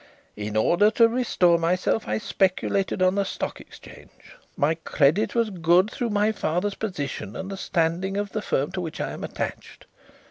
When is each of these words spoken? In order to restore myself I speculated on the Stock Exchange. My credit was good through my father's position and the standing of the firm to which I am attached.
In 0.35 0.57
order 0.57 0.89
to 0.97 1.07
restore 1.07 1.59
myself 1.59 2.07
I 2.07 2.17
speculated 2.17 3.03
on 3.03 3.13
the 3.13 3.23
Stock 3.23 3.61
Exchange. 3.61 4.09
My 4.57 4.73
credit 4.73 5.35
was 5.35 5.51
good 5.51 5.91
through 5.91 6.09
my 6.09 6.31
father's 6.31 6.73
position 6.73 7.35
and 7.35 7.51
the 7.51 7.55
standing 7.55 8.17
of 8.17 8.31
the 8.31 8.41
firm 8.41 8.71
to 8.71 8.81
which 8.81 8.99
I 8.99 9.11
am 9.11 9.23
attached. 9.23 9.85